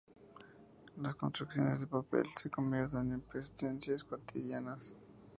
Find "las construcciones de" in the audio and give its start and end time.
0.97-1.85